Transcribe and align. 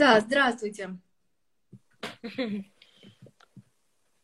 Да, 0.00 0.18
здравствуйте. 0.20 0.96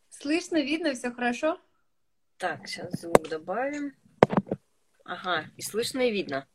Слышно, 0.09 0.59
видно, 0.59 0.95
все 0.95 1.11
хорошо? 1.11 1.61
Так, 2.37 2.67
сейчас 2.67 2.99
звук 2.99 3.29
добавим. 3.29 3.93
Ага, 5.05 5.45
и 5.55 5.61
слышно, 5.61 5.99
и 5.99 6.11
видно. 6.11 6.47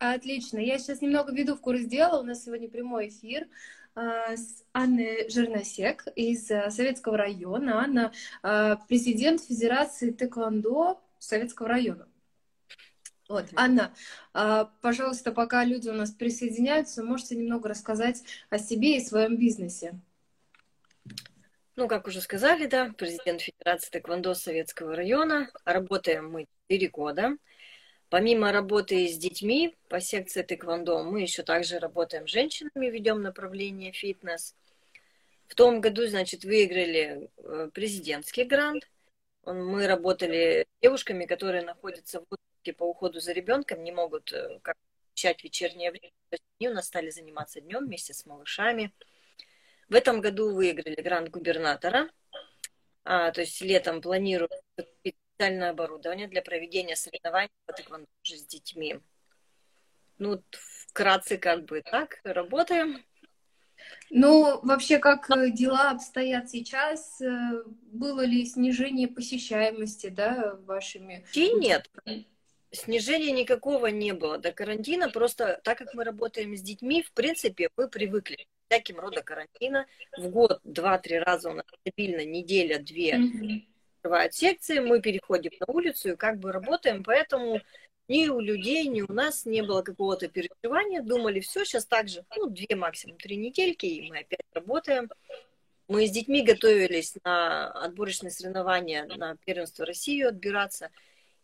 Отлично. 0.00 0.58
Я 0.58 0.80
сейчас 0.80 1.00
немного 1.00 1.32
веду 1.32 1.54
в 1.54 1.60
курс 1.60 1.82
дела. 1.82 2.18
У 2.18 2.24
нас 2.24 2.42
сегодня 2.42 2.68
прямой 2.68 3.06
эфир 3.06 3.46
а, 3.94 4.36
с 4.36 4.64
Анной 4.72 5.30
Жерносек 5.30 6.08
из 6.16 6.50
а, 6.50 6.68
Советского 6.68 7.16
района. 7.16 7.84
Анна 7.84 8.12
а, 8.42 8.74
президент 8.88 9.42
Федерации 9.42 10.10
тэквондо 10.10 11.00
Советского 11.20 11.68
района. 11.68 12.08
Вот, 13.28 13.46
Анна, 13.56 13.92
пожалуйста, 14.80 15.32
пока 15.32 15.64
люди 15.64 15.88
у 15.88 15.92
нас 15.92 16.12
присоединяются, 16.12 17.02
можете 17.02 17.34
немного 17.34 17.68
рассказать 17.68 18.22
о 18.50 18.58
себе 18.58 18.98
и 18.98 19.04
своем 19.04 19.36
бизнесе. 19.36 19.98
Ну, 21.74 21.88
как 21.88 22.06
уже 22.06 22.20
сказали, 22.20 22.66
да, 22.66 22.94
президент 22.96 23.42
Федерации 23.42 23.90
тэквондо 23.90 24.34
Советского 24.34 24.96
района. 24.96 25.50
Работаем 25.64 26.30
мы 26.30 26.46
4 26.68 26.88
года. 26.88 27.36
Помимо 28.08 28.52
работы 28.52 29.08
с 29.08 29.18
детьми 29.18 29.76
по 29.88 30.00
секции 30.00 30.42
тэквондо, 30.42 31.02
мы 31.02 31.20
еще 31.20 31.42
также 31.42 31.78
работаем 31.78 32.28
с 32.28 32.30
женщинами, 32.30 32.86
ведем 32.86 33.20
направление 33.20 33.92
фитнес. 33.92 34.54
В 35.48 35.54
том 35.54 35.80
году, 35.80 36.06
значит, 36.06 36.44
выиграли 36.44 37.28
э, 37.36 37.70
президентский 37.74 38.44
грант. 38.44 38.88
Мы 39.44 39.86
работали 39.86 40.66
с 40.78 40.82
девушками, 40.82 41.26
которые 41.26 41.62
находятся 41.62 42.20
в 42.20 42.26
по 42.72 42.84
уходу 42.84 43.20
за 43.20 43.32
ребенком, 43.32 43.82
не 43.82 43.92
могут 43.92 44.32
э, 44.32 44.60
как 44.62 44.76
включать 45.10 45.42
вечернее 45.44 45.90
время. 45.90 46.12
То 46.30 46.34
есть 46.34 46.44
они 46.60 46.68
у 46.68 46.74
нас 46.74 46.86
стали 46.86 47.10
заниматься 47.10 47.60
днем 47.60 47.86
вместе 47.86 48.14
с 48.14 48.26
малышами. 48.26 48.92
В 49.88 49.94
этом 49.94 50.20
году 50.20 50.52
выиграли 50.54 51.00
грант 51.00 51.30
губернатора. 51.30 52.10
А, 53.04 53.30
то 53.30 53.40
есть 53.40 53.60
летом 53.60 54.00
планируют 54.00 54.52
специальное 55.00 55.70
оборудование 55.70 56.28
для 56.28 56.42
проведения 56.42 56.96
соревнований 56.96 57.50
по 57.66 57.72
тэквондо 57.72 58.08
с 58.24 58.46
детьми. 58.46 59.00
Ну, 60.18 60.42
вкратце 60.90 61.38
как 61.38 61.64
бы 61.66 61.82
так, 61.82 62.20
работаем. 62.24 63.04
Ну, 64.10 64.60
вообще, 64.62 64.98
как 64.98 65.30
э, 65.30 65.50
дела 65.50 65.90
обстоят 65.90 66.48
сейчас? 66.50 67.20
Э, 67.20 67.62
было 67.66 68.22
ли 68.22 68.44
снижение 68.44 69.08
посещаемости, 69.08 70.08
да, 70.08 70.56
вашими? 70.64 71.26
И 71.34 71.52
нет. 71.52 71.90
Снижения 72.76 73.32
никакого 73.32 73.86
не 73.86 74.12
было 74.12 74.38
до 74.38 74.52
карантина, 74.52 75.08
просто 75.08 75.60
так 75.64 75.78
как 75.78 75.94
мы 75.94 76.04
работаем 76.04 76.54
с 76.54 76.60
детьми, 76.60 77.02
в 77.02 77.10
принципе, 77.12 77.70
мы 77.76 77.88
привыкли 77.88 78.36
к 78.36 78.46
всяким 78.68 79.00
рода 79.00 79.22
карантина. 79.22 79.86
В 80.16 80.28
год 80.28 80.60
два-три 80.62 81.18
раза 81.18 81.50
у 81.50 81.54
нас 81.54 81.64
стабильно 81.80 82.24
неделя-две 82.24 83.18
открывают 83.96 84.34
секции, 84.34 84.78
мы 84.78 85.00
переходим 85.00 85.52
на 85.58 85.72
улицу 85.72 86.12
и 86.12 86.16
как 86.16 86.38
бы 86.38 86.52
работаем, 86.52 87.02
поэтому 87.02 87.60
ни 88.08 88.28
у 88.28 88.40
людей, 88.40 88.86
ни 88.86 89.00
у 89.00 89.12
нас 89.12 89.46
не 89.46 89.62
было 89.62 89.82
какого-то 89.82 90.28
переживания, 90.28 91.02
думали, 91.02 91.40
все, 91.40 91.64
сейчас 91.64 91.86
так 91.86 92.08
же, 92.08 92.24
ну, 92.36 92.48
две 92.48 92.76
максимум 92.76 93.16
три 93.16 93.36
недельки, 93.36 93.86
и 93.86 94.08
мы 94.08 94.18
опять 94.18 94.44
работаем. 94.52 95.10
Мы 95.88 96.06
с 96.06 96.10
детьми 96.10 96.42
готовились 96.42 97.14
на 97.24 97.70
отборочные 97.70 98.30
соревнования 98.30 99.06
на 99.16 99.36
первенство 99.44 99.86
России 99.86 100.22
отбираться, 100.22 100.90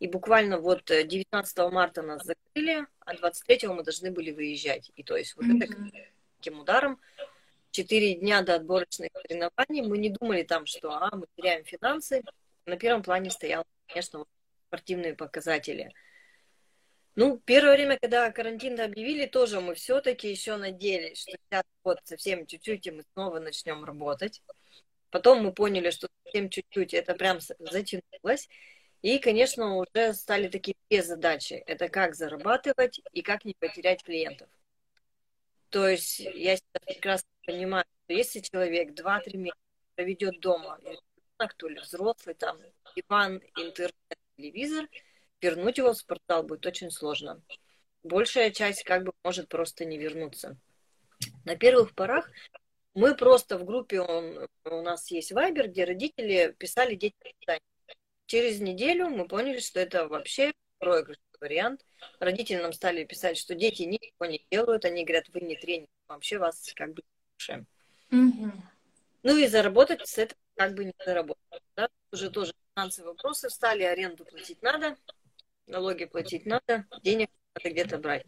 и 0.03 0.07
буквально 0.07 0.59
вот 0.59 0.83
19 0.87 1.57
марта 1.71 2.01
нас 2.01 2.23
закрыли, 2.23 2.85
а 2.99 3.15
23 3.15 3.69
мы 3.69 3.83
должны 3.83 4.11
были 4.11 4.31
выезжать. 4.31 4.91
И 4.97 5.03
то 5.03 5.15
есть 5.15 5.33
вот 5.37 5.45
mm-hmm. 5.45 5.63
это 5.63 6.05
таким 6.35 6.59
ударом 6.59 6.99
четыре 7.71 8.15
дня 8.15 8.41
до 8.41 8.55
отборочных 8.55 9.11
соревнований 9.13 9.81
мы 9.81 9.97
не 9.97 10.09
думали 10.09 10.43
там, 10.43 10.65
что 10.65 10.91
а, 10.91 11.15
мы 11.15 11.25
теряем 11.37 11.63
финансы, 11.63 12.21
на 12.65 12.75
первом 12.75 13.01
плане 13.01 13.31
стоял, 13.31 13.63
конечно, 13.87 14.25
спортивные 14.67 15.13
показатели. 15.13 15.93
Ну, 17.15 17.37
первое 17.37 17.75
время, 17.75 17.97
когда 17.97 18.29
карантин 18.29 18.81
объявили, 18.81 19.25
тоже 19.25 19.61
мы 19.61 19.73
все-таки 19.73 20.29
еще 20.29 20.57
надеялись, 20.57 21.21
что 21.21 21.31
сейчас 21.31 21.63
вот 21.81 21.99
совсем 22.03 22.45
чуть-чуть, 22.45 22.85
и 22.87 22.91
мы 22.91 23.03
снова 23.13 23.39
начнем 23.39 23.85
работать. 23.85 24.41
Потом 25.11 25.43
мы 25.43 25.53
поняли, 25.53 25.91
что 25.91 26.09
совсем 26.25 26.49
чуть-чуть 26.49 26.93
это 26.93 27.15
прям 27.15 27.39
затянулось. 27.39 28.49
И, 29.03 29.19
конечно, 29.19 29.75
уже 29.75 30.13
стали 30.13 30.47
такие 30.47 30.75
две 30.89 31.03
задачи. 31.03 31.55
Это 31.67 31.89
как 31.89 32.15
зарабатывать 32.15 33.01
и 33.11 33.21
как 33.21 33.43
не 33.43 33.53
потерять 33.53 34.01
клиентов. 34.01 34.47
То 35.69 35.89
есть 35.89 36.19
я 36.21 36.55
сейчас 36.55 36.81
прекрасно 36.85 37.29
понимаю, 37.45 37.83
что 38.05 38.13
если 38.13 38.39
человек 38.39 38.91
2-3 38.97 39.37
месяца 39.37 39.59
проведет 39.95 40.39
дома, 40.39 40.79
ребенок, 40.81 41.53
то 41.57 41.67
ли 41.67 41.79
взрослый, 41.79 42.33
там, 42.33 42.57
диван, 42.95 43.41
интернет, 43.57 43.93
телевизор, 44.37 44.87
вернуть 45.41 45.79
его 45.79 45.91
в 45.91 45.97
спортзал 45.97 46.43
будет 46.43 46.65
очень 46.65 46.89
сложно. 46.89 47.41
Большая 48.03 48.51
часть 48.51 48.83
как 48.83 49.03
бы 49.03 49.11
может 49.25 49.49
просто 49.49 49.83
не 49.83 49.97
вернуться. 49.97 50.55
На 51.43 51.57
первых 51.57 51.93
порах 51.93 52.31
мы 52.93 53.15
просто 53.15 53.57
в 53.57 53.65
группе, 53.65 53.99
он, 53.99 54.47
у 54.63 54.81
нас 54.81 55.11
есть 55.11 55.33
Вайбер, 55.33 55.67
где 55.67 55.83
родители 55.83 56.55
писали 56.57 56.95
детям 56.95 57.19
задания. 57.41 57.72
Через 58.25 58.59
неделю 58.59 59.09
мы 59.09 59.27
поняли, 59.27 59.59
что 59.59 59.79
это 59.79 60.07
вообще 60.07 60.53
проигрышный 60.79 61.23
вариант. 61.39 61.85
Родители 62.19 62.61
нам 62.61 62.73
стали 62.73 63.03
писать, 63.03 63.37
что 63.37 63.55
дети 63.55 63.83
ничего 63.83 64.25
не 64.25 64.45
делают, 64.51 64.85
они 64.85 65.03
говорят, 65.03 65.29
вы 65.29 65.41
не 65.41 65.55
тренер, 65.55 65.87
вообще 66.07 66.37
вас 66.37 66.71
как 66.75 66.93
бы 66.93 67.03
слушаем. 67.37 67.67
Угу. 68.11 68.51
Ну 69.23 69.37
и 69.37 69.47
заработать 69.47 70.07
с 70.07 70.17
этого 70.17 70.39
как 70.55 70.73
бы 70.73 70.85
не 70.85 70.93
заработать. 71.05 71.63
Да? 71.75 71.89
Уже 72.11 72.29
тоже 72.29 72.53
финансовые 72.73 73.11
вопросы 73.13 73.49
встали, 73.49 73.83
аренду 73.83 74.25
платить 74.25 74.61
надо, 74.61 74.97
налоги 75.67 76.05
платить 76.05 76.45
надо, 76.45 76.85
денег 77.01 77.29
надо 77.55 77.69
где-то 77.69 77.97
брать. 77.97 78.25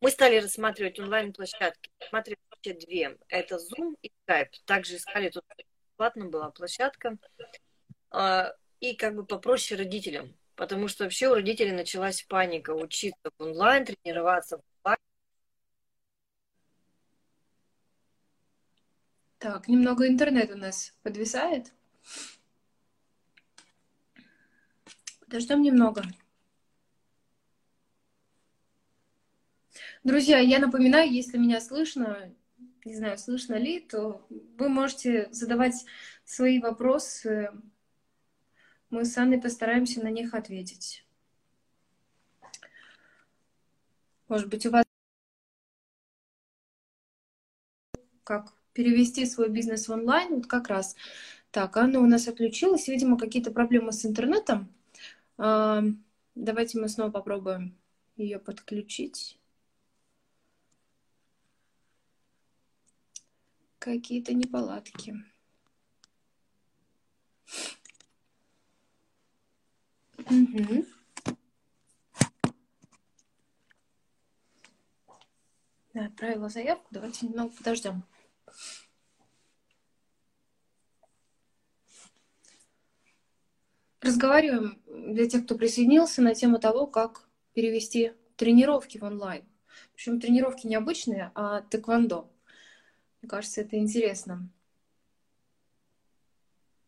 Мы 0.00 0.10
стали 0.10 0.36
рассматривать 0.36 1.00
онлайн-площадки. 1.00 1.90
Рассматривали 1.98 2.40
вообще 2.50 2.74
две. 2.74 3.18
Это 3.28 3.56
Zoom 3.56 3.96
и 4.00 4.12
Skype. 4.26 4.50
Также 4.64 4.96
искали, 4.96 5.28
тут 5.28 5.44
бесплатно 5.88 6.26
была 6.26 6.50
площадка. 6.50 7.16
И 8.80 8.94
как 8.94 9.14
бы 9.14 9.24
попроще 9.24 9.78
родителям. 9.80 10.34
Потому 10.54 10.88
что 10.88 11.04
вообще 11.04 11.28
у 11.28 11.34
родителей 11.34 11.72
началась 11.72 12.22
паника 12.22 12.72
учиться 12.72 13.30
в 13.38 13.42
онлайн, 13.42 13.84
тренироваться 13.84 14.58
в 14.58 14.62
Так, 19.38 19.68
немного 19.68 20.08
интернет 20.08 20.50
у 20.50 20.56
нас 20.56 20.92
подвисает. 21.02 21.72
Подождем 25.20 25.62
немного. 25.62 26.02
Друзья, 30.02 30.38
я 30.38 30.58
напоминаю, 30.58 31.12
если 31.12 31.38
меня 31.38 31.60
слышно, 31.60 32.34
не 32.84 32.96
знаю, 32.96 33.16
слышно 33.16 33.54
ли, 33.54 33.78
то 33.78 34.26
вы 34.58 34.68
можете 34.68 35.28
задавать 35.30 35.84
свои 36.24 36.58
вопросы. 36.58 37.50
Мы 38.90 39.04
с 39.04 39.16
Анной 39.18 39.40
постараемся 39.40 40.02
на 40.02 40.10
них 40.10 40.34
ответить. 40.34 41.04
Может 44.28 44.48
быть, 44.48 44.66
у 44.66 44.70
вас 44.70 44.84
как 48.24 48.52
перевести 48.74 49.24
свой 49.26 49.48
бизнес 49.48 49.88
в 49.88 49.92
онлайн, 49.92 50.36
вот 50.36 50.46
как 50.46 50.68
раз. 50.68 50.96
Так, 51.50 51.76
Анна 51.78 52.00
у 52.00 52.06
нас 52.06 52.28
отключилась, 52.28 52.88
видимо, 52.88 53.18
какие-то 53.18 53.50
проблемы 53.50 53.92
с 53.92 54.04
интернетом. 54.04 54.68
А, 55.38 55.82
давайте 56.34 56.78
мы 56.78 56.88
снова 56.88 57.10
попробуем 57.10 57.74
ее 58.16 58.38
подключить. 58.38 59.38
Какие-то 63.78 64.34
неполадки. 64.34 65.24
Угу. 70.30 70.84
Да, 75.94 76.04
отправила 76.04 76.48
заявку. 76.48 76.86
Давайте 76.90 77.26
немного 77.26 77.50
подождем. 77.56 78.04
Разговариваем 84.00 84.80
для 84.86 85.28
тех, 85.28 85.44
кто 85.44 85.56
присоединился, 85.56 86.22
на 86.22 86.34
тему 86.34 86.58
того, 86.58 86.86
как 86.86 87.28
перевести 87.54 88.12
тренировки 88.36 88.98
в 88.98 89.04
онлайн. 89.04 89.44
Причем 89.94 90.20
тренировки 90.20 90.66
не 90.66 90.76
обычные, 90.76 91.32
а 91.34 91.62
тэквондо. 91.62 92.30
Мне 93.20 93.28
кажется, 93.28 93.62
это 93.62 93.76
интересно. 93.76 94.48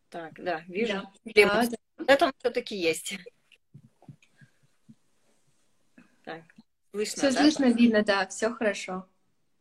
Так, 0.09 0.41
да, 0.41 0.61
вижу. 0.67 1.01
Да, 1.25 1.31
да, 1.35 1.67
да. 1.67 1.77
Там 2.05 2.33
все-таки 2.39 2.75
есть. 2.75 3.17
Так, 6.23 6.43
слышно, 6.91 7.17
Все 7.17 7.31
да? 7.31 7.41
слышно, 7.41 7.65
видно, 7.65 8.03
да, 8.03 8.27
все 8.27 8.51
хорошо. 8.51 9.07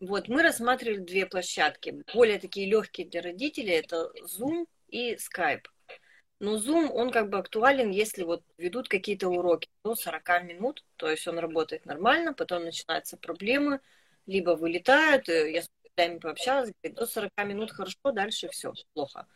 Вот, 0.00 0.28
мы 0.28 0.42
рассматривали 0.42 0.98
две 0.98 1.26
площадки, 1.26 2.02
более 2.14 2.38
такие 2.38 2.66
легкие 2.66 3.06
для 3.06 3.20
родителей, 3.20 3.72
это 3.72 4.10
Zoom 4.24 4.66
и 4.88 5.14
Skype. 5.14 5.64
Но 6.38 6.56
Zoom, 6.56 6.88
он 6.88 7.10
как 7.10 7.28
бы 7.28 7.38
актуален, 7.38 7.90
если 7.90 8.22
вот 8.22 8.42
ведут 8.56 8.88
какие-то 8.88 9.28
уроки 9.28 9.68
до 9.84 9.94
40 9.94 10.44
минут, 10.44 10.84
то 10.96 11.10
есть 11.10 11.28
он 11.28 11.38
работает 11.38 11.84
нормально, 11.84 12.32
потом 12.32 12.64
начинаются 12.64 13.18
проблемы, 13.18 13.80
либо 14.24 14.52
вылетают, 14.52 15.28
э, 15.28 15.52
я 15.52 15.62
с 15.62 15.70
друзьями 15.82 16.18
пообщалась, 16.18 16.72
говорит, 16.82 16.98
до 16.98 17.06
40 17.06 17.30
минут 17.44 17.70
хорошо, 17.70 18.12
дальше 18.12 18.48
все 18.48 18.72
плохо. 18.94 19.26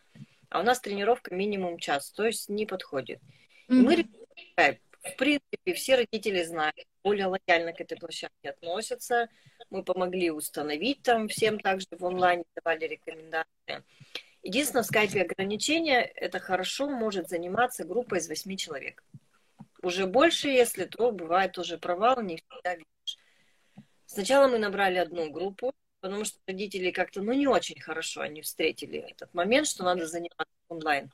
А 0.55 0.61
у 0.61 0.63
нас 0.63 0.79
тренировка 0.79 1.35
минимум 1.35 1.79
час, 1.81 2.13
то 2.13 2.25
есть 2.25 2.49
не 2.49 2.65
подходит. 2.65 3.21
Mm-hmm. 3.69 3.75
Мы 3.75 4.79
в 5.03 5.17
принципе, 5.17 5.75
все 5.75 5.97
родители 5.97 6.45
знают, 6.45 6.87
более 7.03 7.27
лояльно 7.27 7.73
к 7.73 7.81
этой 7.81 7.99
площадке 7.99 8.51
относятся. 8.51 9.29
Мы 9.71 9.83
помогли 9.83 10.31
установить 10.31 11.03
там 11.03 11.27
всем 11.27 11.59
также 11.59 11.89
в 11.91 12.07
онлайне, 12.07 12.45
давали 12.55 12.87
рекомендации. 12.87 13.83
Единственное, 14.45 14.85
в 14.85 14.87
скайпе 14.87 15.23
ограничение, 15.23 16.05
это 16.05 16.39
хорошо 16.39 16.89
может 16.89 17.29
заниматься 17.29 17.83
группа 17.83 18.15
из 18.15 18.29
восьми 18.29 18.57
человек. 18.57 19.03
Уже 19.83 20.07
больше, 20.07 20.51
если, 20.51 20.85
то 20.85 21.11
бывает 21.11 21.51
тоже 21.51 21.79
провал, 21.79 22.23
не 22.23 22.37
всегда 22.37 22.77
видишь. 22.77 23.19
Сначала 24.07 24.47
мы 24.47 24.59
набрали 24.59 24.99
одну 24.99 25.31
группу, 25.33 25.75
потому 26.05 26.27
что 26.27 26.39
родители 26.47 26.91
как-то, 26.91 27.23
ну, 27.23 27.33
не 27.33 27.47
очень 27.47 27.81
хорошо 27.81 28.21
они 28.21 28.43
встретили 28.43 28.99
этот 28.99 29.33
момент, 29.33 29.67
что 29.67 29.85
надо 29.85 30.07
заниматься 30.07 30.53
онлайн. 30.69 31.11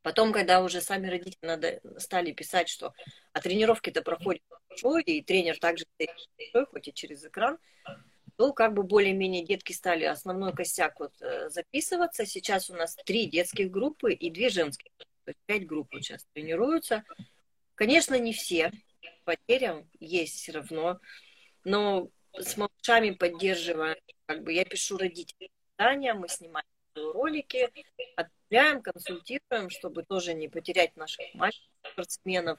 Потом, 0.00 0.32
когда 0.32 0.62
уже 0.62 0.80
сами 0.80 1.08
родители 1.08 1.36
надо, 1.42 1.82
стали 1.98 2.32
писать, 2.32 2.70
что 2.70 2.94
а 3.34 3.42
тренировки-то 3.42 4.00
проходят 4.00 4.40
хорошо, 4.48 5.00
и 5.00 5.20
тренер 5.20 5.58
также 5.58 5.84
хоть 6.70 6.88
и 6.88 6.94
через 6.94 7.26
экран, 7.26 7.58
то 8.36 8.54
как 8.54 8.72
бы 8.72 8.84
более-менее 8.84 9.44
детки 9.44 9.74
стали 9.74 10.04
основной 10.04 10.54
костяк 10.54 10.98
вот 10.98 11.12
э, 11.20 11.50
записываться. 11.50 12.24
Сейчас 12.24 12.70
у 12.70 12.74
нас 12.74 12.96
три 13.04 13.26
детских 13.26 13.70
группы 13.70 14.14
и 14.14 14.30
две 14.30 14.48
женские. 14.48 14.92
То 14.96 15.32
есть 15.32 15.40
пять 15.44 15.66
групп 15.66 15.88
сейчас 15.92 16.24
тренируются. 16.32 17.04
Конечно, 17.74 18.18
не 18.18 18.32
все. 18.32 18.72
Потерям 19.24 19.86
есть 20.00 20.36
все 20.36 20.52
равно. 20.52 21.00
Но 21.64 22.08
с 22.38 22.56
малышами 22.56 23.10
поддерживаем. 23.10 23.96
Как 24.26 24.42
бы 24.42 24.52
я 24.52 24.64
пишу 24.64 24.98
родителям 24.98 25.50
задания, 25.78 26.14
мы 26.14 26.28
снимаем 26.28 26.66
ролики, 26.94 27.68
отправляем, 28.16 28.82
консультируем, 28.82 29.70
чтобы 29.70 30.02
тоже 30.02 30.34
не 30.34 30.48
потерять 30.48 30.96
наших 30.96 31.34
мальчиков, 31.34 31.68
спортсменов. 31.92 32.58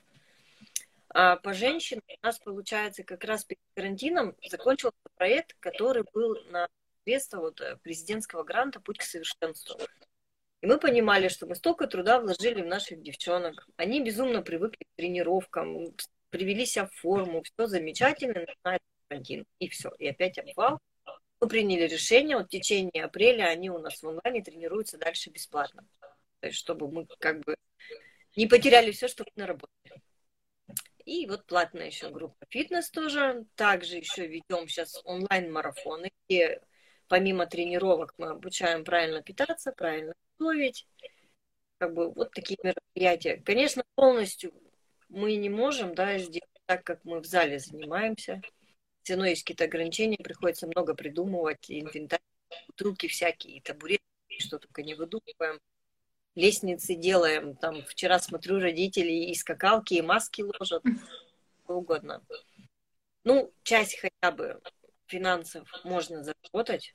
А 1.10 1.38
по 1.38 1.54
женщинам 1.54 2.04
у 2.08 2.26
нас, 2.26 2.38
получается, 2.40 3.04
как 3.04 3.24
раз 3.24 3.46
перед 3.46 3.62
карантином 3.76 4.36
закончился 4.50 4.98
проект, 5.16 5.56
который 5.60 6.04
был 6.14 6.38
на 6.52 6.68
средства 7.04 7.40
вот 7.40 7.62
э, 7.62 7.78
президентского 7.78 8.44
гранта 8.44 8.80
«Путь 8.80 8.98
к 9.00 9.04
совершенству». 9.04 9.80
И 10.62 10.68
мы 10.68 10.80
понимали, 10.80 11.28
что 11.30 11.46
мы 11.46 11.56
столько 11.56 11.88
труда 11.88 12.20
вложили 12.20 12.62
в 12.62 12.66
наших 12.66 13.02
девчонок. 13.02 13.68
Они 13.78 14.04
безумно 14.04 14.42
привыкли 14.42 14.84
к 14.84 14.96
тренировкам, 14.98 15.96
привели 16.30 16.66
себя 16.66 16.88
в 16.88 16.94
форму, 16.94 17.44
все 17.44 17.68
замечательно, 17.68 18.42
начинает 18.42 18.82
карантин. 19.08 19.46
И 19.60 19.70
все, 19.70 19.92
и 20.00 20.08
опять 20.08 20.38
обвал. 20.38 20.80
Мы 21.40 21.48
приняли 21.48 21.88
решение, 21.88 22.38
вот 22.38 22.48
в 22.48 22.50
течение 22.50 23.04
апреля 23.04 23.46
они 23.46 23.70
у 23.70 23.78
нас 23.78 24.02
в 24.02 24.08
онлайне 24.08 24.42
тренируются 24.42 24.98
дальше 24.98 25.30
бесплатно. 25.30 25.86
То 26.40 26.48
есть, 26.48 26.58
чтобы 26.58 26.92
мы 26.92 27.06
как 27.20 27.44
бы 27.44 27.56
не 28.36 28.48
потеряли 28.48 28.92
все, 28.92 29.08
что 29.08 29.24
мы 29.24 29.42
наработали. 29.42 30.02
И 31.06 31.26
вот 31.26 31.46
платная 31.46 31.88
еще 31.88 32.10
группа 32.10 32.46
фитнес 32.50 32.90
тоже. 32.90 33.46
Также 33.56 33.98
еще 33.98 34.28
ведем 34.28 34.68
сейчас 34.68 35.00
онлайн-марафоны, 35.06 36.12
где 36.28 36.62
помимо 37.08 37.46
тренировок 37.46 38.14
мы 38.18 38.32
обучаем 38.32 38.84
правильно 38.84 39.22
питаться, 39.22 39.72
правильно 39.72 40.14
готовить. 40.38 40.88
Как 41.78 41.94
бы 41.94 42.12
вот 42.12 42.32
такие 42.32 42.58
мероприятия. 42.62 43.38
Конечно, 43.38 43.84
полностью 43.96 44.52
мы 45.08 45.36
не 45.36 45.50
можем 45.50 45.96
да, 45.96 46.18
сделать 46.18 46.50
так, 46.66 46.84
как 46.84 47.06
мы 47.06 47.22
в 47.22 47.26
зале 47.26 47.60
занимаемся. 47.60 48.42
Все 49.08 49.14
равно 49.14 49.28
есть 49.28 49.44
какие-то 49.44 49.64
ограничения, 49.64 50.18
приходится 50.18 50.68
много 50.68 50.94
придумывать, 50.94 51.72
инвентарь, 51.72 52.20
бутылки 52.68 53.08
всякие, 53.08 53.62
табуреты, 53.62 54.04
что 54.38 54.60
только 54.60 54.84
не 54.84 54.96
выдумываем 54.96 55.62
лестницы 56.36 56.94
делаем. 56.94 57.56
Там 57.56 57.84
вчера 57.84 58.20
смотрю, 58.20 58.60
родители 58.60 59.14
и 59.14 59.34
скакалки, 59.34 59.94
и 59.94 60.02
маски 60.02 60.42
ложат, 60.42 60.84
что 61.64 61.78
угодно. 61.78 62.22
Ну, 63.24 63.54
часть 63.64 63.98
хотя 63.98 64.36
бы 64.36 64.60
финансов 65.06 65.70
можно 65.86 66.22
заработать 66.26 66.94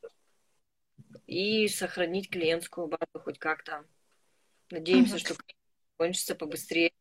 и 1.26 1.67
сохранить 1.67 2.29
клиентскую 2.29 2.88
базу 2.88 3.25
хоть 3.25 3.38
как-то. 3.38 3.87
Надеемся, 4.70 5.19
что 5.19 5.35
кончится 5.97 6.35
побыстрее. 6.35 6.93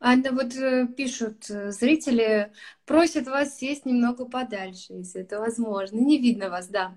Анна, 0.00 0.32
вот 0.32 0.54
э, 0.56 0.86
пишут 0.96 1.48
э, 1.50 1.70
зрители, 1.70 2.52
просят 2.84 3.26
вас 3.26 3.56
сесть 3.56 3.86
немного 3.86 4.26
подальше, 4.26 4.92
если 4.92 5.22
это 5.22 5.40
возможно. 5.40 5.98
Не 5.98 6.18
видно 6.18 6.50
вас, 6.50 6.68
да. 6.68 6.96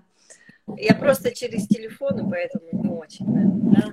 Я 0.76 0.94
просто 0.94 1.34
через 1.34 1.66
телефон, 1.66 2.26
и 2.26 2.30
поэтому 2.30 2.64
не 2.72 2.88
очень. 2.88 3.26
Да? 3.74 3.92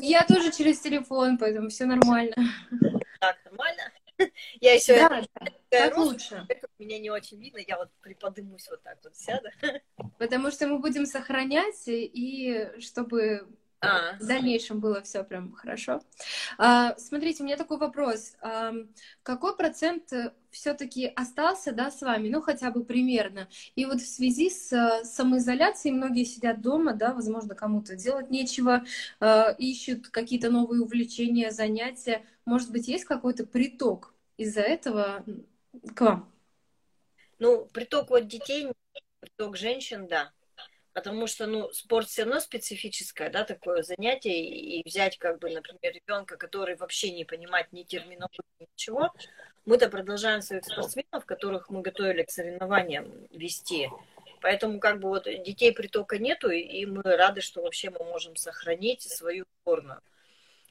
Я 0.00 0.24
тоже 0.24 0.52
через 0.52 0.80
телефон, 0.80 1.38
поэтому 1.38 1.68
все 1.68 1.86
нормально. 1.86 2.34
Так, 3.20 3.36
нормально? 3.44 3.82
Я 4.62 4.72
еще 4.72 4.96
да, 4.96 5.22
так 5.68 5.96
лучше. 5.98 6.46
Меня 6.78 6.98
не 6.98 7.10
очень 7.10 7.38
видно, 7.38 7.58
я 7.58 7.76
вот 7.76 7.90
приподымусь 8.00 8.66
вот 8.70 8.82
так 8.82 8.96
вот 9.04 9.14
сяду. 9.14 9.48
Потому 10.18 10.50
что 10.50 10.66
мы 10.66 10.78
будем 10.78 11.04
сохранять, 11.04 11.82
и 11.86 12.70
чтобы 12.78 13.46
а. 13.82 14.16
В 14.18 14.26
дальнейшем 14.26 14.78
было 14.78 15.00
все 15.00 15.24
прям 15.24 15.52
хорошо. 15.52 16.02
А, 16.58 16.94
смотрите, 16.98 17.42
у 17.42 17.46
меня 17.46 17.56
такой 17.56 17.78
вопрос. 17.78 18.34
А, 18.42 18.72
какой 19.22 19.56
процент 19.56 20.12
все-таки 20.50 21.06
остался, 21.06 21.72
да, 21.72 21.90
с 21.90 22.02
вами, 22.02 22.28
ну, 22.28 22.42
хотя 22.42 22.70
бы 22.70 22.84
примерно? 22.84 23.48
И 23.76 23.86
вот 23.86 24.02
в 24.02 24.06
связи 24.06 24.50
с 24.50 24.70
а, 24.72 25.02
самоизоляцией 25.04 25.94
многие 25.94 26.24
сидят 26.24 26.60
дома, 26.60 26.92
да, 26.92 27.14
возможно, 27.14 27.54
кому-то 27.54 27.96
делать 27.96 28.30
нечего, 28.30 28.84
а, 29.18 29.54
ищут 29.58 30.08
какие-то 30.08 30.50
новые 30.50 30.82
увлечения, 30.82 31.50
занятия. 31.50 32.26
Может 32.44 32.72
быть, 32.72 32.86
есть 32.86 33.06
какой-то 33.06 33.46
приток 33.46 34.12
из-за 34.36 34.60
этого 34.60 35.24
к 35.94 36.00
вам? 36.02 36.30
Ну, 37.38 37.64
приток 37.72 38.10
вот 38.10 38.26
детей, 38.28 38.70
приток 39.20 39.56
женщин, 39.56 40.06
да 40.06 40.32
потому 40.92 41.26
что, 41.26 41.46
ну, 41.46 41.70
спорт 41.72 42.08
все 42.08 42.24
равно 42.24 42.40
специфическое, 42.40 43.30
да, 43.30 43.44
такое 43.44 43.82
занятие, 43.82 44.44
и 44.44 44.82
взять, 44.84 45.18
как 45.18 45.38
бы, 45.38 45.50
например, 45.50 45.94
ребенка, 45.94 46.36
который 46.36 46.76
вообще 46.76 47.12
не 47.12 47.24
понимает 47.24 47.72
ни 47.72 47.82
терминологии, 47.82 48.68
ничего, 48.74 49.12
мы-то 49.64 49.88
продолжаем 49.88 50.42
своих 50.42 50.64
спортсменов, 50.64 51.24
которых 51.26 51.70
мы 51.70 51.82
готовили 51.82 52.22
к 52.22 52.30
соревнованиям 52.30 53.10
вести. 53.30 53.88
Поэтому, 54.40 54.80
как 54.80 55.00
бы, 55.00 55.08
вот 55.10 55.24
детей 55.24 55.72
притока 55.72 56.18
нету, 56.18 56.50
и 56.50 56.86
мы 56.86 57.02
рады, 57.02 57.40
что 57.40 57.62
вообще 57.62 57.90
мы 57.90 58.04
можем 58.04 58.36
сохранить 58.36 59.02
свою 59.02 59.44
сборную. 59.62 60.00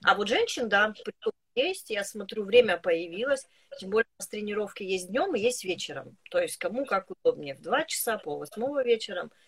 А 0.04 0.16
вот 0.16 0.28
женщин, 0.28 0.70
да, 0.70 0.94
приток 1.04 1.34
есть, 1.56 1.90
я 1.90 2.04
смотрю, 2.04 2.44
время 2.44 2.78
появилось, 2.78 3.48
тем 3.80 3.92
более 3.92 4.08
у 4.18 4.22
нас 4.22 4.28
тренировки 4.28 4.82
есть 4.82 5.10
днем 5.10 5.36
и 5.36 5.40
есть 5.40 5.64
вечером. 5.64 6.18
То 6.32 6.40
есть 6.40 6.58
кому 6.58 6.86
как 6.86 7.12
удобнее, 7.12 7.56
в 7.56 7.62
2 7.62 7.84
часа, 7.86 8.18
пол 8.18 8.40
восьмого 8.40 8.84
вечером– 8.84 9.32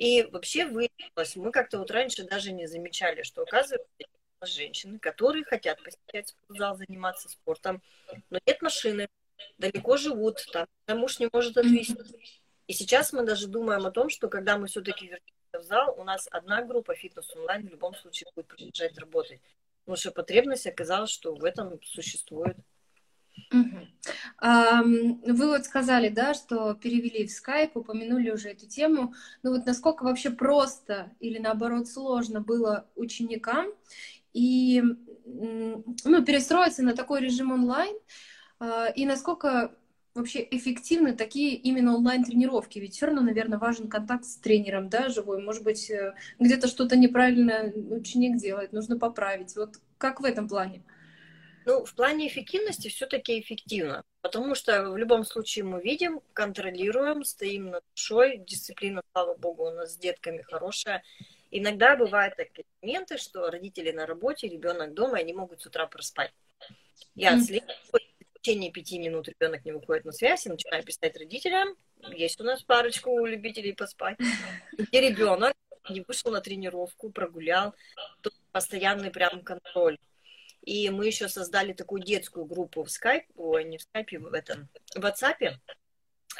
и 0.00 0.22
вообще 0.22 0.64
выяснилось, 0.64 1.36
мы 1.36 1.52
как-то 1.52 1.78
вот 1.78 1.90
раньше 1.90 2.24
даже 2.24 2.52
не 2.52 2.66
замечали, 2.66 3.22
что 3.22 3.42
оказывается 3.42 3.86
женщины, 4.40 4.98
которые 4.98 5.44
хотят 5.44 5.78
посещать 5.84 6.28
спортзал, 6.28 6.78
заниматься 6.78 7.28
спортом, 7.28 7.82
но 8.30 8.38
нет 8.46 8.62
машины, 8.62 9.08
далеко 9.58 9.98
живут, 9.98 10.38
там 10.52 10.66
муж 10.98 11.18
не 11.18 11.28
может 11.30 11.58
отвезти. 11.58 11.98
И 12.66 12.72
сейчас 12.72 13.12
мы 13.12 13.24
даже 13.24 13.46
думаем 13.46 13.84
о 13.84 13.90
том, 13.90 14.08
что 14.08 14.30
когда 14.30 14.56
мы 14.56 14.68
все-таки 14.68 15.04
вернемся 15.04 15.58
в 15.58 15.62
зал, 15.64 15.94
у 15.98 16.04
нас 16.04 16.26
одна 16.30 16.62
группа 16.62 16.94
фитнес 16.94 17.28
онлайн 17.36 17.66
в 17.66 17.70
любом 17.70 17.94
случае 17.94 18.30
будет 18.34 18.46
продолжать 18.46 18.96
работать. 18.96 19.42
Потому 19.84 19.96
что 19.96 20.12
потребность 20.12 20.66
оказалась, 20.66 21.10
что 21.10 21.34
в 21.34 21.44
этом 21.44 21.78
существует. 21.82 22.56
Вы 24.40 25.48
вот 25.48 25.64
сказали, 25.64 26.08
да, 26.08 26.34
что 26.34 26.74
перевели 26.74 27.26
в 27.26 27.30
скайп, 27.30 27.76
упомянули 27.76 28.30
уже 28.30 28.50
эту 28.50 28.66
тему. 28.66 29.14
Но 29.42 29.50
вот 29.50 29.66
насколько 29.66 30.04
вообще 30.04 30.30
просто 30.30 31.10
или 31.20 31.38
наоборот 31.38 31.88
сложно 31.88 32.40
было 32.40 32.86
ученикам 32.96 33.66
и 34.32 34.82
ну, 35.24 36.24
перестроиться 36.24 36.82
на 36.82 36.94
такой 36.94 37.20
режим 37.20 37.52
онлайн, 37.52 37.94
а, 38.58 38.86
и 38.86 39.04
насколько 39.06 39.74
вообще 40.14 40.46
эффективны 40.50 41.14
такие 41.14 41.54
именно 41.54 41.94
онлайн-тренировки? 41.94 42.78
Ведь 42.78 42.94
все 42.94 43.06
равно, 43.06 43.22
наверное, 43.22 43.58
важен 43.58 43.88
контакт 43.88 44.24
с 44.24 44.36
тренером, 44.36 44.88
да, 44.88 45.08
живой. 45.08 45.42
Может 45.42 45.62
быть, 45.62 45.90
э, 45.90 46.14
где-то 46.38 46.66
что-то 46.66 46.96
неправильно 46.96 47.72
ученик 47.90 48.36
делает, 48.36 48.72
нужно 48.72 48.98
поправить. 48.98 49.54
Вот 49.56 49.76
как 49.98 50.20
в 50.20 50.24
этом 50.24 50.48
плане? 50.48 50.82
Ну, 51.66 51.84
в 51.84 51.94
плане 51.94 52.28
эффективности 52.28 52.88
все-таки 52.88 53.38
эффективно, 53.38 54.02
потому 54.22 54.54
что 54.54 54.90
в 54.90 54.96
любом 54.96 55.24
случае 55.24 55.64
мы 55.64 55.82
видим, 55.82 56.20
контролируем, 56.32 57.22
стоим 57.24 57.70
над 57.70 57.84
душой, 57.94 58.38
дисциплина, 58.38 59.02
слава 59.12 59.36
богу, 59.36 59.66
у 59.66 59.70
нас 59.70 59.94
с 59.94 59.96
детками 59.98 60.42
хорошая. 60.42 61.02
Иногда 61.50 61.96
бывают 61.96 62.36
такие 62.36 62.64
моменты, 62.80 63.18
что 63.18 63.50
родители 63.50 63.90
на 63.90 64.06
работе, 64.06 64.48
ребенок 64.48 64.94
дома, 64.94 65.18
они 65.18 65.32
могут 65.32 65.60
с 65.60 65.66
утра 65.66 65.86
проспать. 65.86 66.32
Я 67.14 67.34
отслеживаю, 67.34 67.76
в 67.92 68.42
течение 68.42 68.70
пяти 68.70 68.98
минут 68.98 69.28
ребенок 69.28 69.64
не 69.64 69.72
выходит 69.72 70.04
на 70.04 70.12
связь, 70.12 70.46
и 70.46 70.48
начинаю 70.48 70.82
писать 70.82 71.16
родителям. 71.16 71.76
Есть 72.12 72.40
у 72.40 72.44
нас 72.44 72.62
парочку 72.62 73.26
любителей 73.26 73.74
поспать. 73.74 74.16
Где 74.78 75.10
ребенок 75.10 75.54
не 75.90 76.00
вышел 76.00 76.30
на 76.30 76.40
тренировку, 76.40 77.10
прогулял, 77.10 77.74
тут 78.22 78.34
постоянный 78.52 79.10
прям 79.10 79.42
контроль. 79.42 79.98
И 80.62 80.90
мы 80.90 81.06
еще 81.06 81.28
создали 81.28 81.72
такую 81.72 82.02
детскую 82.02 82.44
группу 82.44 82.84
в 82.84 82.88
Skype, 82.88 83.24
ой, 83.36 83.64
не 83.64 83.78
в 83.78 83.82
Skype, 83.82 84.18
в 84.18 84.34
этом, 84.34 84.68
в 84.94 84.98
WhatsApp, 84.98 85.56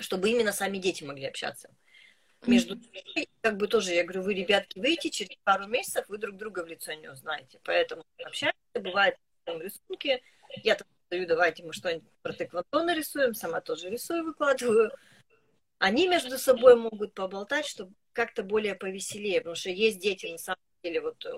чтобы 0.01 0.31
именно 0.31 0.53
сами 0.53 0.79
дети 0.79 1.05
могли 1.05 1.27
общаться. 1.27 1.75
Между 2.47 2.79
как 3.43 3.57
бы 3.57 3.67
тоже, 3.67 3.93
я 3.93 4.05
говорю, 4.05 4.23
вы, 4.23 4.35
ребятки, 4.35 4.79
выйдете, 4.79 5.11
через 5.11 5.37
пару 5.45 5.67
месяцев 5.67 6.07
вы 6.09 6.19
друг 6.19 6.37
друга 6.37 6.65
в 6.65 6.67
лицо 6.67 6.93
не 6.93 7.09
узнаете. 7.09 7.61
Поэтому 7.65 8.05
общаемся, 8.25 8.59
бывает 8.75 9.17
там 9.45 9.61
рисунки, 9.61 10.23
я 10.63 10.75
там 10.75 10.87
даю, 11.11 11.27
давайте 11.27 11.65
мы 11.65 11.73
что-нибудь 11.73 12.11
про 12.23 12.33
тэквондо 12.33 12.83
нарисуем, 12.83 13.35
сама 13.35 13.61
тоже 13.61 13.91
рисую, 13.91 14.25
выкладываю. 14.25 14.91
Они 15.79 16.09
между 16.09 16.39
собой 16.39 16.77
могут 16.77 17.15
поболтать, 17.15 17.67
чтобы 17.67 17.93
как-то 18.13 18.43
более 18.43 18.75
повеселее, 18.75 19.41
потому 19.41 19.57
что 19.57 19.71
есть 19.71 19.99
дети, 19.99 20.27
на 20.27 20.39
самом 20.39 20.61
деле, 20.83 21.01
вот, 21.01 21.25
э, 21.25 21.33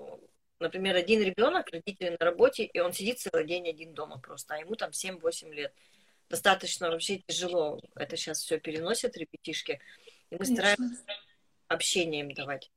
например, 0.63 0.95
один 0.95 1.21
ребенок, 1.21 1.69
родители 1.69 2.17
на 2.19 2.25
работе, 2.25 2.63
и 2.63 2.79
он 2.79 2.93
сидит 2.93 3.19
целый 3.19 3.45
день 3.45 3.69
один 3.69 3.93
дома 3.93 4.17
просто, 4.19 4.55
а 4.55 4.57
ему 4.57 4.75
там 4.75 4.91
7-8 4.91 5.53
лет. 5.53 5.73
Достаточно 6.29 6.89
вообще 6.89 7.21
тяжело. 7.27 7.79
Это 7.95 8.17
сейчас 8.17 8.39
все 8.39 8.59
переносят 8.59 9.15
ребятишки. 9.17 9.79
И 10.31 10.35
мы 10.35 10.39
Конечно. 10.39 10.55
стараемся 10.55 11.03
общение 11.67 12.21
им 12.21 12.33
давать. 12.33 12.71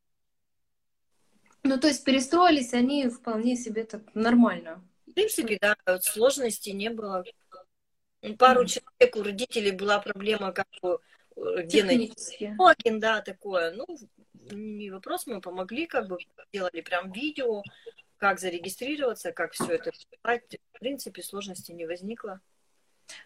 Ну, 1.63 1.79
то 1.79 1.87
есть 1.87 2.03
перестроились 2.03 2.73
они 2.73 3.09
вполне 3.09 3.55
себе 3.55 3.83
так 3.83 4.01
нормально. 4.13 4.87
В 5.07 5.13
принципе, 5.13 5.57
да, 5.59 5.75
сложностей 6.01 6.73
не 6.73 6.89
было. 6.89 7.23
Пару 8.37 8.63
mm. 8.63 8.67
человек 8.67 9.15
у 9.15 9.23
родителей 9.23 9.71
была 9.71 9.99
проблема, 9.99 10.51
как 10.51 10.67
бы 10.81 10.99
гены. 11.63 12.11
да, 12.99 13.21
такое. 13.21 13.71
Ну, 13.71 13.85
не 14.51 14.89
вопрос, 14.91 15.27
мы 15.27 15.41
помогли, 15.41 15.87
как 15.87 16.07
бы 16.07 16.17
сделали 16.49 16.81
прям 16.81 17.11
видео, 17.11 17.63
как 18.17 18.39
зарегистрироваться, 18.39 19.31
как 19.31 19.53
все 19.53 19.73
это 19.73 19.91
В 20.23 20.79
принципе, 20.79 21.23
сложности 21.23 21.71
не 21.71 21.85
возникло. 21.85 22.41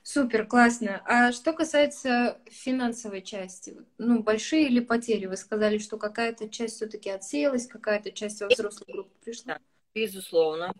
Супер, 0.03 0.45
классно. 0.45 1.01
А 1.05 1.31
что 1.31 1.53
касается 1.53 2.39
финансовой 2.49 3.21
части, 3.21 3.75
ну, 3.97 4.21
большие 4.21 4.67
ли 4.67 4.79
потери? 4.79 5.25
Вы 5.25 5.37
сказали, 5.37 5.79
что 5.79 5.97
какая-то 5.97 6.49
часть 6.49 6.75
все-таки 6.75 7.09
отсеялась, 7.09 7.67
какая-то 7.67 8.11
часть 8.11 8.41
во 8.41 8.47
взрослую 8.47 8.85
группу 8.87 9.11
пришла? 9.23 9.55
Да, 9.55 9.59
безусловно. 9.95 10.73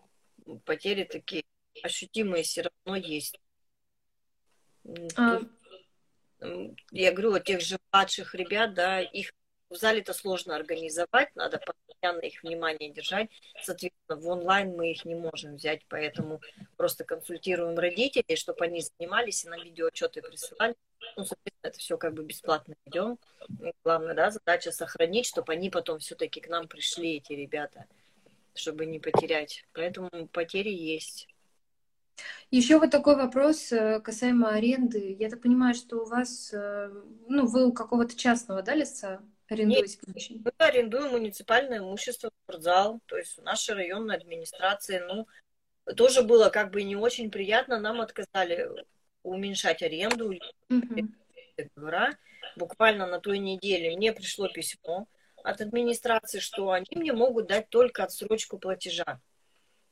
Потери 0.64 1.04
такие 1.04 1.44
ощутимые 1.82 2.42
все 2.44 2.62
равно 2.84 2.96
есть. 2.96 3.40
А... 5.16 5.40
Я 6.90 7.12
говорю, 7.12 7.30
вот 7.30 7.44
тех 7.44 7.60
же 7.60 7.78
младших 7.92 8.34
ребят, 8.34 8.74
да, 8.74 9.00
их 9.00 9.32
в 9.72 9.76
зале-то 9.76 10.12
сложно 10.12 10.54
организовать, 10.54 11.34
надо 11.34 11.58
постоянно 11.58 12.20
их 12.20 12.42
внимание 12.42 12.90
держать. 12.90 13.30
Соответственно, 13.62 14.20
в 14.20 14.28
онлайн 14.28 14.76
мы 14.76 14.90
их 14.90 15.04
не 15.04 15.14
можем 15.14 15.56
взять, 15.56 15.82
поэтому 15.88 16.40
просто 16.76 17.04
консультируем 17.04 17.78
родителей, 17.78 18.36
чтобы 18.36 18.64
они 18.64 18.82
занимались 18.82 19.44
и 19.44 19.48
нам 19.48 19.62
видеоотчеты 19.62 20.22
присылали. 20.22 20.74
Ну, 21.16 21.24
соответственно, 21.24 21.68
это 21.68 21.78
все 21.78 21.98
как 21.98 22.14
бы 22.14 22.24
бесплатно 22.24 22.74
идем. 22.86 23.18
Главное, 23.84 24.14
да, 24.14 24.30
задача 24.30 24.72
сохранить, 24.72 25.26
чтобы 25.26 25.52
они 25.52 25.70
потом 25.70 25.98
все-таки 25.98 26.40
к 26.40 26.48
нам 26.48 26.68
пришли, 26.68 27.16
эти 27.16 27.32
ребята, 27.32 27.86
чтобы 28.54 28.86
не 28.86 29.00
потерять. 29.00 29.64
Поэтому 29.72 30.10
потери 30.28 30.70
есть. 30.70 31.28
Еще 32.50 32.78
вот 32.78 32.90
такой 32.90 33.16
вопрос 33.16 33.72
э, 33.72 34.00
касаемо 34.00 34.50
аренды. 34.50 35.16
Я 35.18 35.30
так 35.30 35.40
понимаю, 35.40 35.74
что 35.74 36.02
у 36.02 36.04
вас, 36.04 36.52
э, 36.52 36.90
ну, 37.26 37.46
вы 37.46 37.66
у 37.66 37.72
какого-то 37.72 38.14
частного, 38.14 38.62
да, 38.62 38.74
лица 38.74 39.22
арендуете 39.48 39.98
помещение? 39.98 40.42
Мы 40.44 40.52
арендуем 40.58 41.12
муниципальное 41.12 41.78
имущество, 41.78 42.30
спортзал, 42.44 43.00
то 43.06 43.16
есть 43.16 43.38
наша 43.42 43.74
районная 43.74 44.16
администрация, 44.16 45.06
ну, 45.06 45.26
тоже 45.96 46.22
было 46.22 46.48
как 46.48 46.70
бы 46.70 46.82
не 46.82 46.96
очень 46.96 47.30
приятно, 47.30 47.78
нам 47.78 48.00
отказали 48.00 48.68
уменьшать 49.22 49.82
аренду, 49.82 50.34
договора. 51.56 52.16
Буквально 52.56 53.06
на 53.06 53.20
той 53.20 53.38
неделе 53.38 53.96
мне 53.96 54.12
пришло 54.12 54.48
письмо 54.48 55.06
от 55.42 55.60
администрации, 55.60 56.38
что 56.38 56.70
они 56.70 56.88
мне 56.90 57.12
могут 57.12 57.46
дать 57.46 57.68
только 57.68 58.04
отсрочку 58.04 58.58
платежа. 58.58 59.20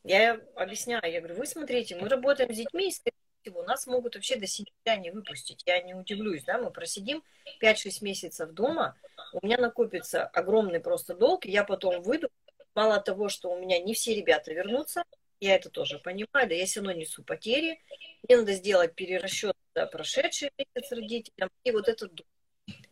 Я 0.05 0.41
объясняю, 0.57 1.03
я 1.11 1.21
говорю, 1.21 1.37
вы 1.37 1.47
смотрите, 1.47 1.97
мы 1.97 2.09
работаем 2.09 2.53
с 2.53 2.57
детьми, 2.57 2.89
и, 2.89 2.93
скорее 2.93 3.15
всего, 3.43 3.63
нас 3.63 3.87
могут 3.87 4.15
вообще 4.15 4.37
до 4.37 4.47
сентября 4.47 4.97
не 4.97 5.11
выпустить. 5.11 5.63
Я 5.67 5.83
не 5.83 5.95
удивлюсь, 5.95 6.45
да, 6.45 6.59
мы 6.59 6.71
просидим 6.71 7.23
5-6 7.63 8.03
месяцев 8.03 8.51
дома, 8.53 8.97
у 9.35 9.45
меня 9.45 9.59
накопится 9.59 10.25
огромный 10.25 10.81
просто 10.81 11.15
долг, 11.15 11.47
и 11.47 11.51
я 11.51 11.65
потом 11.65 12.03
выйду. 12.03 12.29
Мало 12.75 13.01
того, 13.01 13.29
что 13.29 13.51
у 13.51 13.59
меня 13.59 13.79
не 13.81 13.95
все 13.95 14.15
ребята 14.15 14.53
вернутся, 14.53 15.05
я 15.41 15.57
это 15.57 15.71
тоже 15.71 15.99
понимаю, 15.99 16.49
да, 16.49 16.55
я 16.55 16.67
все 16.67 16.81
равно 16.81 16.93
несу 16.93 17.25
потери, 17.25 17.81
мне 18.23 18.37
надо 18.37 18.53
сделать 18.53 18.95
перерасчет 18.95 19.57
за 19.75 19.87
прошедший 19.87 20.53
месяц 20.57 20.93
родителям, 20.93 21.51
и 21.65 21.71
вот 21.73 21.89
этот 21.89 22.15
долг. 22.15 22.29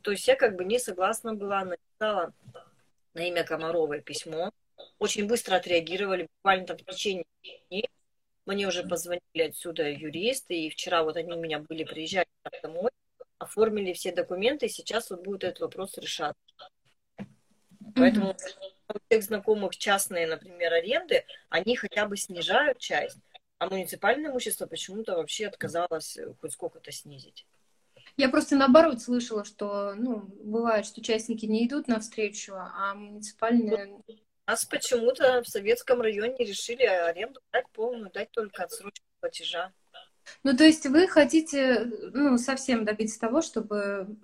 То 0.03 0.11
есть 0.11 0.27
я 0.27 0.35
как 0.35 0.57
бы 0.57 0.65
не 0.65 0.79
согласна 0.79 1.35
была, 1.35 1.65
написала 1.65 2.33
на 3.15 3.29
имя 3.29 3.45
Комаровой 3.45 4.01
письмо, 4.01 4.51
очень 4.99 5.27
быстро 5.27 5.57
отреагировали, 5.57 6.29
буквально 6.37 6.67
там 6.67 6.79
в 6.79 6.85
течение 6.85 7.27
дней. 7.69 7.89
Мне 8.47 8.67
уже 8.67 8.83
позвонили 8.83 9.49
отсюда 9.49 9.91
юристы, 9.91 10.55
и 10.55 10.71
вчера 10.71 11.05
вот 11.05 11.17
они 11.17 11.33
у 11.33 11.39
меня 11.39 11.59
были, 11.59 11.85
приезжали 11.85 12.27
домой, 12.63 12.91
оформили 13.49 13.93
все 13.93 14.13
документы, 14.13 14.67
и 14.67 14.69
сейчас 14.69 15.11
вот 15.11 15.23
будет 15.23 15.45
этот 15.45 15.61
вопрос 15.61 15.97
решаться. 15.97 16.41
Поэтому 17.95 18.37
у 18.89 18.99
всех 19.09 19.25
знакомых 19.25 19.77
частные, 19.77 20.27
например, 20.27 20.73
аренды, 20.73 21.25
они 21.49 21.77
хотя 21.77 22.07
бы 22.07 22.17
снижают 22.17 22.79
часть, 22.79 23.19
а 23.59 23.69
муниципальное 23.69 24.31
имущество 24.31 24.67
почему-то 24.67 25.17
вообще 25.17 25.49
отказалось 25.49 26.19
хоть 26.41 26.53
сколько-то 26.53 26.93
снизить. 26.93 27.47
Я 28.17 28.29
просто 28.29 28.57
наоборот 28.57 29.01
слышала, 29.01 29.45
что 29.45 29.95
ну, 29.95 30.21
бывает, 30.43 30.87
что 30.87 31.01
участники 31.01 31.47
не 31.47 31.67
идут 31.67 31.89
навстречу, 31.89 32.55
а 32.55 32.95
муниципальные 32.95 34.01
нас 34.47 34.65
почему-то 34.65 35.43
в 35.43 35.49
советском 35.49 36.01
районе 36.01 36.37
решили 36.39 36.83
аренду 36.83 37.41
дать 37.53 37.69
полную, 37.71 38.11
дать 38.11 38.31
только 38.31 38.65
отсрочку 38.65 39.05
платежа. 39.21 39.73
Ну, 40.43 40.57
то 40.57 40.65
есть 40.65 40.87
вы 40.87 41.09
хотите, 41.09 41.85
ну, 42.13 42.39
совсем 42.39 42.85
добиться 42.85 43.21
того, 43.21 43.43
чтобы, 43.43 44.17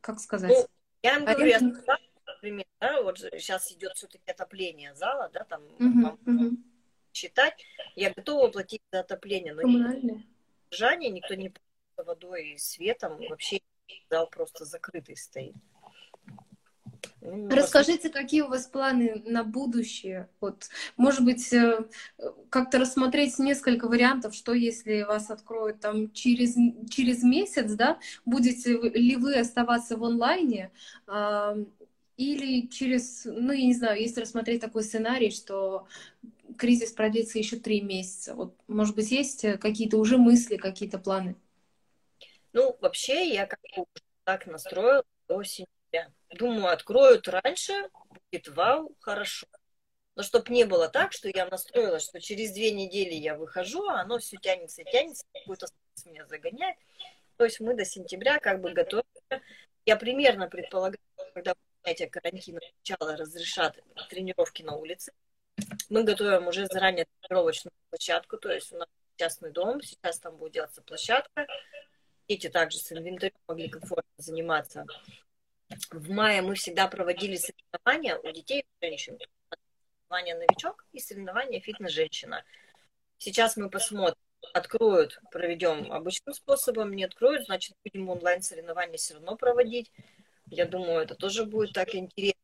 как 0.00 0.20
сказать? 0.20 0.50
Ну, 0.50 0.66
я 1.02 1.14
вам 1.14 1.24
говорю, 1.24 1.46
я 1.46 1.58
сказала, 1.58 1.98
например, 2.26 2.66
да, 2.80 3.02
вот 3.02 3.18
сейчас 3.18 3.72
идет 3.72 3.92
все-таки 3.94 4.30
отопление 4.30 4.94
зала, 4.94 5.30
да, 5.32 5.44
там 5.44 5.62
uh-huh, 5.78 6.18
uh-huh. 6.24 6.56
считать, 7.12 7.64
я 7.94 8.12
готова 8.12 8.48
платить 8.48 8.82
за 8.92 9.00
отопление, 9.00 9.54
но 9.54 9.62
содержание 10.70 11.10
никто 11.10 11.34
не 11.34 11.50
платит 11.50 12.08
водой 12.08 12.50
и 12.50 12.58
светом, 12.58 13.18
вообще 13.28 13.60
зал 14.10 14.28
просто 14.28 14.64
закрытый 14.64 15.16
стоит. 15.16 15.54
Ну, 17.24 17.48
Расскажите, 17.48 18.10
какие 18.10 18.42
у 18.42 18.48
вас 18.48 18.66
планы 18.66 19.22
на 19.24 19.44
будущее? 19.44 20.28
Вот, 20.40 20.68
может 20.98 21.24
быть, 21.24 21.50
э, 21.54 21.86
как-то 22.50 22.78
рассмотреть 22.78 23.38
несколько 23.38 23.88
вариантов, 23.88 24.34
что 24.34 24.52
если 24.52 25.02
вас 25.02 25.30
откроют 25.30 25.80
там 25.80 26.12
через, 26.12 26.54
через 26.90 27.22
месяц, 27.22 27.72
да, 27.72 27.98
будете 28.26 28.78
ли 28.78 29.16
вы 29.16 29.36
оставаться 29.36 29.96
в 29.96 30.04
онлайне, 30.04 30.70
э, 31.06 31.64
или 32.18 32.66
через, 32.66 33.24
ну, 33.24 33.52
я 33.52 33.64
не 33.64 33.74
знаю, 33.74 33.98
если 33.98 34.20
рассмотреть 34.20 34.60
такой 34.60 34.82
сценарий, 34.82 35.30
что 35.30 35.86
кризис 36.58 36.92
продлится 36.92 37.38
еще 37.38 37.56
три 37.56 37.80
месяца. 37.80 38.34
Вот, 38.34 38.54
может 38.68 38.94
быть, 38.94 39.10
есть 39.10 39.46
какие-то 39.60 39.96
уже 39.96 40.18
мысли, 40.18 40.56
какие-то 40.56 40.98
планы? 40.98 41.36
Ну, 42.52 42.76
вообще, 42.82 43.32
я 43.32 43.46
как 43.46 43.60
бы 43.62 43.86
так 44.24 44.46
настроила 44.46 45.02
осень 45.28 45.66
Думаю, 46.34 46.72
откроют 46.72 47.28
раньше, 47.28 47.72
будет 48.32 48.48
вау, 48.48 48.96
хорошо. 49.00 49.46
Но 50.16 50.22
чтобы 50.22 50.52
не 50.52 50.64
было 50.64 50.88
так, 50.88 51.12
что 51.12 51.28
я 51.28 51.46
настроила, 51.46 52.00
что 52.00 52.20
через 52.20 52.52
две 52.52 52.72
недели 52.72 53.14
я 53.14 53.36
выхожу, 53.36 53.88
а 53.88 54.00
оно 54.00 54.18
все 54.18 54.36
тянется, 54.36 54.82
тянется, 54.84 55.24
какой-то 55.32 55.66
меня 56.06 56.26
загоняет. 56.26 56.76
То 57.36 57.44
есть 57.44 57.60
мы 57.60 57.74
до 57.74 57.84
сентября 57.84 58.38
как 58.38 58.60
бы 58.60 58.72
готовы. 58.72 59.04
Я 59.86 59.96
примерно 59.96 60.48
предполагаю, 60.48 60.98
когда 61.34 61.54
понятие 61.82 62.08
карантина 62.08 62.60
сначала 62.82 63.16
разрешат 63.16 63.78
тренировки 64.08 64.62
на 64.62 64.74
улице, 64.74 65.12
мы 65.88 66.02
готовим 66.02 66.48
уже 66.48 66.66
заранее 66.66 67.06
тренировочную 67.20 67.72
площадку, 67.90 68.38
то 68.38 68.50
есть 68.50 68.72
у 68.72 68.76
нас 68.78 68.88
частный 69.16 69.52
дом, 69.52 69.80
сейчас 69.82 70.18
там 70.18 70.36
будет 70.36 70.54
делаться 70.54 70.82
площадка. 70.82 71.46
Дети 72.28 72.48
также 72.48 72.78
с 72.78 72.90
инвентарем 72.90 73.36
могли 73.46 73.68
комфортно 73.68 74.10
заниматься. 74.16 74.86
В 75.90 76.10
мае 76.10 76.42
мы 76.42 76.54
всегда 76.54 76.88
проводили 76.88 77.36
соревнования 77.36 78.18
у 78.18 78.30
детей 78.30 78.62
и 78.62 78.86
женщин. 78.86 79.18
Соревнования 80.08 80.36
новичок 80.36 80.84
и 80.92 81.00
соревнования 81.00 81.60
фитнес-женщина. 81.60 82.44
Сейчас 83.18 83.56
мы 83.56 83.70
посмотрим, 83.70 84.18
откроют, 84.52 85.20
проведем 85.30 85.90
обычным 85.92 86.34
способом, 86.34 86.92
не 86.92 87.04
откроют, 87.04 87.46
значит, 87.46 87.76
будем 87.84 88.08
онлайн-соревнования 88.08 88.98
все 88.98 89.14
равно 89.14 89.36
проводить. 89.36 89.90
Я 90.46 90.66
думаю, 90.66 91.00
это 91.00 91.14
тоже 91.14 91.44
будет 91.44 91.72
так 91.72 91.94
интересно. 91.94 92.34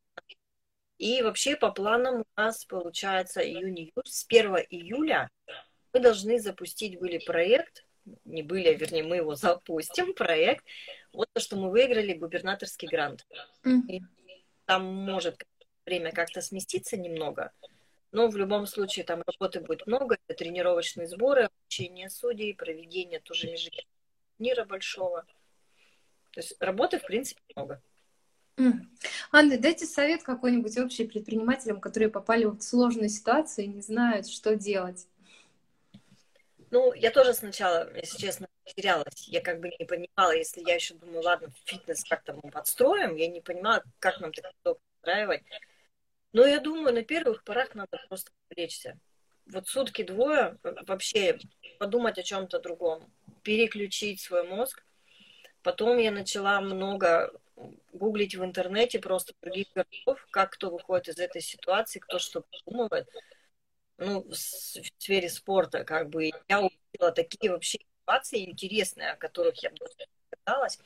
И 0.99 1.23
вообще 1.23 1.57
по 1.57 1.71
планам 1.71 2.21
у 2.21 2.41
нас 2.41 2.65
получается 2.65 3.41
июнь-июль. 3.41 4.05
С 4.05 4.27
1 4.29 4.57
июля 4.71 5.31
мы 5.93 6.01
должны 6.01 6.39
запустить 6.41 6.99
были 6.99 7.19
проект, 7.19 7.85
не 8.25 8.43
были, 8.43 8.69
а 8.69 8.75
вернее, 8.75 9.03
мы 9.03 9.17
его 9.17 9.35
запустим, 9.37 10.15
проект, 10.15 10.65
вот 11.13 11.29
то, 11.33 11.41
что 11.41 11.57
мы 11.57 11.71
выиграли 11.71 12.15
губернаторский 12.15 12.89
грант. 12.89 13.27
Mm-hmm. 13.65 14.01
Там 14.67 14.85
может 14.85 15.43
время 15.85 16.13
как-то 16.13 16.41
сместиться 16.41 16.97
немного, 16.97 17.53
но 18.13 18.29
в 18.29 18.37
любом 18.37 18.67
случае 18.67 19.05
там 19.05 19.23
работы 19.27 19.61
будет 19.61 19.87
много, 19.87 20.17
это 20.27 20.39
тренировочные 20.39 21.07
сборы, 21.07 21.45
обучение 21.45 22.11
судей, 22.11 22.55
проведение 22.55 23.21
тоже 23.21 23.51
международного 23.51 23.91
турнира 24.41 24.65
большого. 24.65 25.25
То 26.33 26.41
есть 26.41 26.57
работы, 26.61 26.99
в 26.99 27.07
принципе, 27.07 27.41
много. 27.55 27.83
Анна, 29.33 29.59
дайте 29.59 29.87
совет 29.87 30.23
какой-нибудь 30.23 30.77
общий 30.79 31.05
предпринимателям, 31.05 31.81
которые 31.81 32.11
попали 32.11 32.45
в 32.45 32.61
сложную 32.61 33.09
ситуацию 33.09 33.67
и 33.67 33.69
не 33.69 33.81
знают, 33.81 34.27
что 34.27 34.57
делать. 34.57 35.07
Ну, 36.71 36.93
я 36.95 37.11
тоже 37.11 37.35
сначала, 37.35 37.93
если 37.97 38.19
честно, 38.19 38.49
терялась. 38.65 39.27
Я 39.27 39.41
как 39.41 39.61
бы 39.61 39.71
не 39.79 39.85
понимала, 39.85 40.33
если 40.33 40.63
я 40.67 40.77
еще 40.77 40.95
думаю, 40.95 41.23
ладно, 41.23 41.49
фитнес 41.65 42.05
как-то 42.05 42.35
мы 42.35 42.51
подстроим, 42.51 43.17
я 43.17 43.27
не 43.27 43.41
понимала, 43.41 43.83
как 43.99 44.21
нам 44.21 44.33
так 44.33 44.53
устраивать. 45.01 45.43
Но 46.33 46.47
я 46.47 46.61
думаю, 46.61 46.95
на 46.95 47.03
первых 47.03 47.43
порах 47.43 47.75
надо 47.75 48.01
просто 48.09 48.31
отвлечься. 48.49 48.99
Вот 49.47 49.67
сутки 49.67 50.03
двое 50.03 50.59
вообще 50.63 51.39
подумать 51.81 52.19
о 52.19 52.23
чем-то 52.23 52.61
другом, 52.61 53.13
переключить 53.43 54.21
свой 54.21 54.45
мозг. 54.45 54.85
Потом 55.63 55.99
я 55.99 56.13
начала 56.13 56.61
много 56.61 57.33
гуглить 57.93 58.37
в 58.37 58.45
интернете 58.45 59.01
просто 59.01 59.35
других 59.43 59.67
городов, 59.75 60.25
как 60.31 60.53
кто 60.53 60.71
выходит 60.71 61.09
из 61.09 61.19
этой 61.19 61.43
ситуации, 61.43 61.99
кто 61.99 62.19
что 62.21 62.43
придумывает. 62.43 63.09
Ну, 64.01 64.23
в 64.23 64.35
сфере 64.35 65.29
спорта, 65.29 65.85
как 65.85 66.09
бы, 66.09 66.31
я 66.49 66.61
увидела 66.61 67.13
такие 67.13 67.53
вообще 67.53 67.79
ситуации 68.01 68.51
интересные, 68.51 69.11
о 69.11 69.17
которых 69.17 69.63
я 69.63 69.69
бы 69.69 69.77
пыталась. 70.31 70.79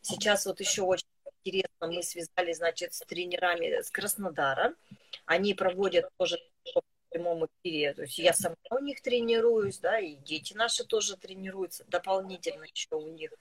Сейчас 0.00 0.46
вот 0.46 0.58
еще 0.60 0.80
очень 0.80 1.06
интересно, 1.44 1.88
мы 1.88 2.02
связались, 2.02 2.56
значит, 2.56 2.94
с 2.94 3.00
тренерами 3.00 3.82
с 3.82 3.90
Краснодара. 3.90 4.74
Они 5.26 5.52
проводят 5.52 6.08
тоже 6.16 6.38
в 6.64 6.80
прямом 7.10 7.46
эфире. 7.62 7.92
То 7.92 8.02
есть 8.02 8.18
я 8.18 8.32
сама 8.32 8.56
у 8.70 8.78
них 8.78 9.02
тренируюсь, 9.02 9.78
да, 9.78 9.98
и 9.98 10.14
дети 10.16 10.54
наши 10.54 10.84
тоже 10.84 11.18
тренируются 11.18 11.84
дополнительно 11.88 12.64
еще 12.64 12.94
у 12.96 13.12
них. 13.12 13.32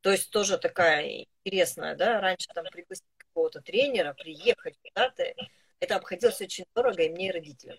То 0.00 0.12
есть 0.12 0.30
тоже 0.30 0.58
такая 0.58 1.26
интересная, 1.44 1.96
да, 1.96 2.20
раньше 2.20 2.46
там 2.54 2.66
пригласить 2.70 3.04
какого-то 3.16 3.62
тренера, 3.62 4.14
приехать 4.14 4.78
куда-то, 4.80 5.24
это 5.80 5.96
обходилось 5.96 6.40
очень 6.40 6.66
дорого 6.72 7.02
и 7.02 7.08
мне, 7.08 7.30
и 7.30 7.32
родителям. 7.32 7.78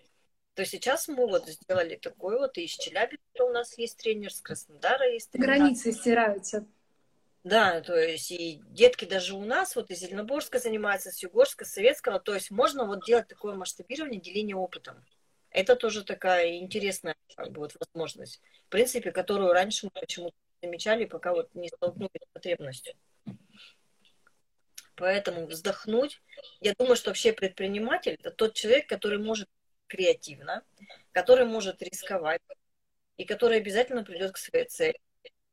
То 0.55 0.65
сейчас 0.65 1.09
мы 1.09 1.27
вот 1.27 1.47
сделали 1.47 1.95
такой 1.95 2.39
вот, 2.39 2.57
и 2.57 2.63
из 2.63 2.71
Челябинска 2.71 3.43
у 3.43 3.51
нас 3.51 3.77
есть 3.77 3.97
тренер, 3.97 4.33
с 4.33 4.39
Краснодара 4.39 5.11
есть 5.11 5.29
тренер. 5.29 5.47
Границы 5.47 5.91
стираются. 5.91 6.65
Да, 7.43 7.81
то 7.81 7.95
есть 7.95 8.31
и 8.31 8.61
детки 8.69 9.05
даже 9.05 9.35
у 9.35 9.43
нас, 9.43 9.75
вот 9.75 9.91
из 9.91 9.99
Зеленоборска 9.99 10.57
занимаются, 10.57 11.11
с 11.11 11.21
Югорска, 11.21 11.65
с 11.65 11.73
Советского, 11.73 12.19
то 12.19 12.33
есть 12.33 12.51
можно 12.51 12.85
вот 12.85 13.05
делать 13.05 13.27
такое 13.27 13.53
масштабирование, 13.53 14.19
деление 14.19 14.55
опытом. 14.55 15.05
Это 15.51 15.75
тоже 15.75 16.03
такая 16.03 16.57
интересная 16.57 17.15
как 17.35 17.51
бы, 17.51 17.59
вот, 17.59 17.75
возможность, 17.79 18.41
в 18.65 18.69
принципе, 18.69 19.11
которую 19.11 19.51
раньше 19.51 19.87
мы 19.87 19.91
почему-то 19.99 20.35
замечали, 20.61 21.05
пока 21.05 21.33
вот 21.33 21.53
не 21.53 21.67
столкнулись 21.67 22.11
с 22.13 22.33
потребностью. 22.33 22.95
Поэтому 24.95 25.45
вздохнуть. 25.45 26.21
Я 26.61 26.73
думаю, 26.79 26.95
что 26.95 27.09
вообще 27.09 27.33
предприниматель 27.33 28.13
это 28.13 28.31
тот 28.31 28.53
человек, 28.53 28.87
который 28.87 29.19
может 29.19 29.49
креативно, 29.87 30.63
который 31.11 31.45
может 31.45 31.81
рисковать 31.81 32.41
и 33.17 33.25
который 33.25 33.57
обязательно 33.57 34.03
придет 34.03 34.33
к 34.33 34.37
своей 34.37 34.65
цели. 34.67 34.99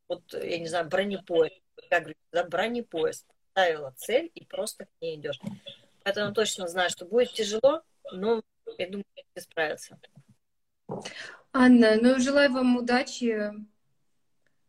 Вот, 0.09 0.35
я 0.35 0.59
не 0.59 0.67
знаю, 0.67 0.89
бронепоезд. 0.89 1.61
Я 1.91 2.01
говорю, 2.01 2.17
да, 2.33 2.45
бронепоезд. 2.45 3.27
Ставила 3.51 3.93
цель 3.97 4.31
и 4.35 4.45
просто 4.47 4.87
к 4.87 4.89
ней 5.01 5.17
идешь. 5.17 5.39
Поэтому 6.05 6.33
точно 6.33 6.69
знаю, 6.69 6.91
что 6.91 7.05
будет 7.05 7.33
тяжело, 7.33 7.83
но 8.13 8.43
я 8.79 8.89
думаю, 8.89 9.05
справиться. 9.37 9.99
Анна, 11.53 11.97
ну 11.97 12.19
желаю 12.19 12.53
вам 12.53 12.77
удачи 12.77 13.53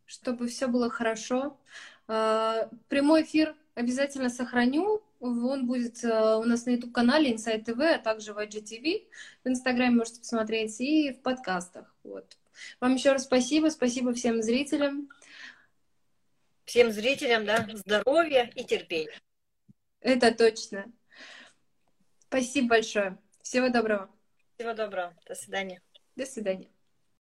чтобы 0.06 0.48
все 0.48 0.68
было 0.68 0.90
хорошо. 0.90 1.58
А, 2.06 2.68
прямой 2.88 3.22
эфир 3.22 3.54
обязательно 3.74 4.28
сохраню. 4.28 5.02
Он 5.24 5.66
будет 5.66 6.04
э, 6.04 6.36
у 6.36 6.44
нас 6.44 6.66
на 6.66 6.70
YouTube-канале 6.70 7.32
Inside 7.32 7.64
TV, 7.64 7.94
а 7.94 7.98
также 7.98 8.34
в 8.34 8.38
IGTV. 8.38 9.08
В 9.42 9.48
Инстаграме 9.48 9.96
можете 9.96 10.20
посмотреть 10.20 10.78
и 10.80 11.12
в 11.12 11.22
подкастах. 11.22 11.94
Вот. 12.02 12.36
Вам 12.80 12.94
еще 12.94 13.12
раз 13.12 13.24
спасибо. 13.24 13.70
Спасибо 13.70 14.12
всем 14.12 14.42
зрителям. 14.42 15.08
Всем 16.66 16.92
зрителям, 16.92 17.46
да, 17.46 17.66
здоровья 17.72 18.50
и 18.54 18.64
терпения. 18.64 19.18
Это 20.00 20.34
точно. 20.34 20.92
Спасибо 22.28 22.68
большое. 22.68 23.18
Всего 23.42 23.70
доброго. 23.70 24.10
Всего 24.56 24.74
доброго. 24.74 25.14
До 25.26 25.34
свидания. 25.34 25.80
До 26.16 26.26
свидания. 26.26 26.73